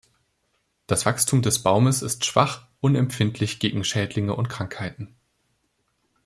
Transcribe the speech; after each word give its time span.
Das 0.87 1.05
Wachstum 1.05 1.43
des 1.43 1.61
Baumes 1.61 2.01
ist 2.01 2.25
schwach, 2.25 2.65
unempfindlich 2.79 3.59
gegen 3.59 3.83
Schädlinge 3.83 4.33
und 4.33 4.49
Krankheiten. 4.49 5.13